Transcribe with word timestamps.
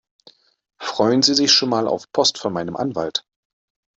Freuen 0.81 1.21
Sie 1.21 1.35
sich 1.35 1.51
schon 1.51 1.69
mal 1.69 1.87
auf 1.87 2.11
Post 2.11 2.39
von 2.39 2.51
meinem 2.51 2.75
Anwalt! 2.75 3.23